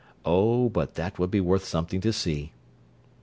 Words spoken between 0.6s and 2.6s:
but that would be worth something to see!"